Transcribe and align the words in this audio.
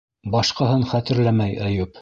Башҡаһын 0.35 0.87
хәтерләмәй 0.95 1.57
Әйүп. 1.69 1.89